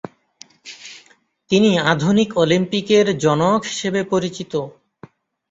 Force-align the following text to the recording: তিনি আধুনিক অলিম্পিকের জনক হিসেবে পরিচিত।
তিনি 1.51 1.71
আধুনিক 1.91 2.29
অলিম্পিকের 2.37 3.05
জনক 3.17 3.59
হিসেবে 3.65 4.01
পরিচিত। 4.03 4.53